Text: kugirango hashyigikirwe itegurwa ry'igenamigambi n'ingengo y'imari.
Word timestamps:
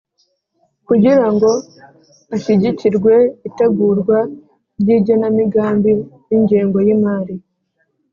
kugirango 0.87 1.49
hashyigikirwe 2.29 3.13
itegurwa 3.47 4.17
ry'igenamigambi 4.81 5.93
n'ingengo 6.27 6.77
y'imari. 6.87 7.35